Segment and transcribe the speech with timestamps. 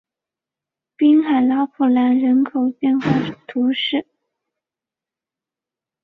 [0.97, 3.07] 滨海拉普兰人口变化
[3.47, 4.07] 图示